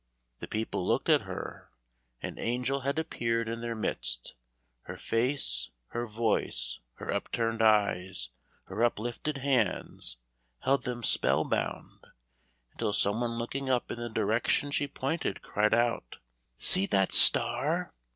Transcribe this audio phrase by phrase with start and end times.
[0.39, 1.69] The people looked at her;
[2.23, 4.33] an angel had appeared in their midst
[4.85, 8.29] her face, her voice, her upturned eyes,
[8.63, 10.17] her uplifted hands,
[10.61, 12.07] held them spell bound,
[12.71, 16.17] until some one looking up in the direction she pointed, cried out:
[16.57, 17.93] "See that star!"